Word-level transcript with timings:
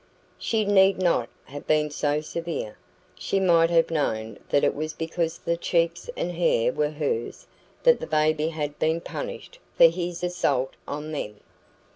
She 0.39 0.65
need 0.65 0.97
not 0.97 1.29
have 1.45 1.67
been 1.67 1.91
so 1.91 2.21
severe. 2.21 2.75
She 3.19 3.39
might 3.39 3.69
have 3.69 3.91
known 3.91 4.39
that 4.49 4.63
it 4.63 4.73
was 4.73 4.93
because 4.93 5.37
the 5.37 5.55
cheeks 5.55 6.09
and 6.17 6.31
hair 6.31 6.71
were 6.73 6.89
hers 6.89 7.45
that 7.83 7.99
the 7.99 8.07
baby 8.07 8.47
had 8.47 8.79
been 8.79 8.99
punished 8.99 9.59
for 9.77 9.89
his 9.89 10.23
assault 10.23 10.73
on 10.87 11.11
them. 11.11 11.39